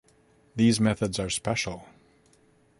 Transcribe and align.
These 0.55 0.79
methods 0.79 1.19
are 1.19 1.29
special. 1.29 1.85